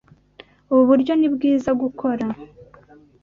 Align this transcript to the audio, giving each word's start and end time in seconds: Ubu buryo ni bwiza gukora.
Ubu 0.71 0.83
buryo 0.89 1.13
ni 1.15 1.27
bwiza 1.33 1.69
gukora. 1.81 2.25